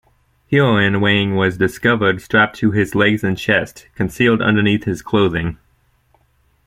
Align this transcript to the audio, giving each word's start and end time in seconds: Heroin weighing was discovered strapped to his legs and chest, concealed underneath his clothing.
Heroin 0.49 0.99
weighing 0.99 1.35
was 1.35 1.59
discovered 1.59 2.23
strapped 2.23 2.55
to 2.55 2.71
his 2.71 2.95
legs 2.95 3.23
and 3.23 3.37
chest, 3.37 3.85
concealed 3.93 4.41
underneath 4.41 4.85
his 4.85 5.03
clothing. 5.03 5.59